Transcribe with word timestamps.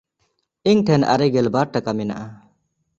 ᱤᱧ 0.71 0.81
ᱴᱷᱮᱱ 0.87 1.01
ᱟᱨᱮ 1.13 1.27
ᱜᱮᱞ 1.35 1.49
ᱵᱟᱨ 1.55 1.67
ᱴᱟᱠᱟ 1.73 1.91
ᱢᱮᱱᱟᱜᱼᱟ᱾ 1.97 2.25